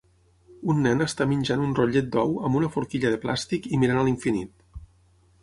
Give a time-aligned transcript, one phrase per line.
[0.73, 4.09] Un nen està menjant un rotllet d'ou amb una forquilla de plàstic i mirant a
[4.11, 4.67] l'infinit.